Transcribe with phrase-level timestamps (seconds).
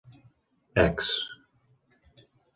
[0.83, 1.11] Ex: